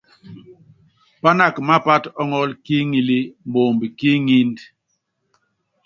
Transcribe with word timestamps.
Pánaka 1.21 1.59
mápát 1.69 2.03
ɔŋɔ́l 2.21 2.49
ki 2.63 2.75
iŋilí 2.83 3.19
moomb 3.51 3.79
ki 3.97 4.09
ŋínd. 4.25 4.57